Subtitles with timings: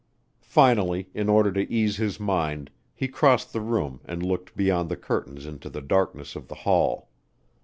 [0.47, 4.97] Finally, in order to ease his mind, he crossed the room and looked beyond the
[4.97, 7.09] curtains into the darkness of the hall.